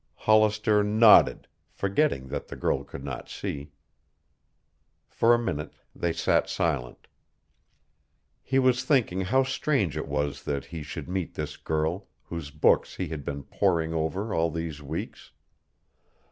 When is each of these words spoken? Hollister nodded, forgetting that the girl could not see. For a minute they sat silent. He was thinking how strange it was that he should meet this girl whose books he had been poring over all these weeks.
Hollister 0.15 0.83
nodded, 0.83 1.47
forgetting 1.69 2.29
that 2.29 2.47
the 2.47 2.55
girl 2.55 2.83
could 2.83 3.03
not 3.03 3.29
see. 3.29 3.69
For 5.07 5.35
a 5.35 5.37
minute 5.37 5.75
they 5.95 6.11
sat 6.11 6.49
silent. 6.49 7.05
He 8.41 8.57
was 8.57 8.83
thinking 8.83 9.21
how 9.21 9.43
strange 9.43 9.95
it 9.95 10.07
was 10.07 10.41
that 10.45 10.65
he 10.65 10.81
should 10.81 11.07
meet 11.07 11.35
this 11.35 11.55
girl 11.55 12.07
whose 12.23 12.49
books 12.49 12.95
he 12.95 13.09
had 13.09 13.23
been 13.23 13.43
poring 13.43 13.93
over 13.93 14.33
all 14.33 14.49
these 14.49 14.81
weeks. 14.81 15.33